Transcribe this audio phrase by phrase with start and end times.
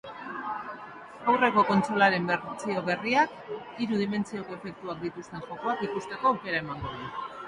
[1.33, 3.35] Aurreko kontsolaren bertsio berriak
[3.81, 7.11] hiru dimentsioko efektuak dituzten jokoak ikusteko aukera emango du.